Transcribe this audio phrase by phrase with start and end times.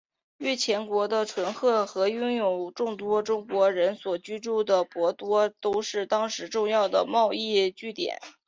[0.39, 8.17] 越前国的敦贺和拥有众多中国人所居住的博多都是当时重要的贸易据点。